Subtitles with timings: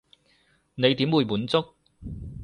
[0.73, 1.75] 你點會滿足？